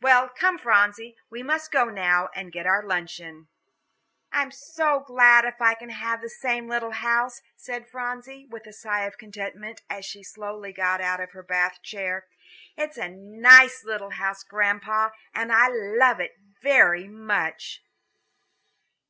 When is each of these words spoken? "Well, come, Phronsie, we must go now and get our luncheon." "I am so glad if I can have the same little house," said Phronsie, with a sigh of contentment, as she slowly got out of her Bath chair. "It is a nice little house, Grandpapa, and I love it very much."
"Well, 0.00 0.30
come, 0.30 0.56
Phronsie, 0.56 1.14
we 1.28 1.42
must 1.42 1.70
go 1.70 1.84
now 1.90 2.30
and 2.34 2.50
get 2.50 2.64
our 2.66 2.82
luncheon." 2.82 3.48
"I 4.32 4.40
am 4.40 4.50
so 4.50 5.00
glad 5.00 5.44
if 5.44 5.60
I 5.60 5.74
can 5.74 5.90
have 5.90 6.22
the 6.22 6.30
same 6.30 6.68
little 6.68 6.92
house," 6.92 7.42
said 7.54 7.86
Phronsie, 7.90 8.46
with 8.48 8.66
a 8.66 8.72
sigh 8.72 9.02
of 9.04 9.18
contentment, 9.18 9.82
as 9.90 10.06
she 10.06 10.22
slowly 10.22 10.72
got 10.72 11.02
out 11.02 11.20
of 11.20 11.32
her 11.32 11.42
Bath 11.42 11.82
chair. 11.82 12.24
"It 12.78 12.92
is 12.92 12.96
a 12.96 13.10
nice 13.10 13.84
little 13.84 14.12
house, 14.12 14.42
Grandpapa, 14.42 15.12
and 15.34 15.52
I 15.52 15.68
love 15.68 16.18
it 16.18 16.36
very 16.62 17.06
much." 17.06 17.82